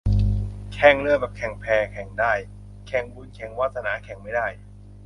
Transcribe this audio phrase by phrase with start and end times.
[0.75, 2.33] แข่งเรือแข่งแพแข่งได้
[2.87, 4.47] แข่งบุญแข่งวาสนาแข่งไม่ได้